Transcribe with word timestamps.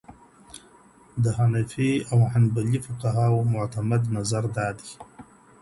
د 1.23 1.25
حنفي 1.37 1.91
او 2.11 2.19
حنبلي 2.31 2.77
فقهاوو 2.85 3.47
معتمد 3.53 4.01
نظر 4.17 4.43
دادی. 4.57 4.91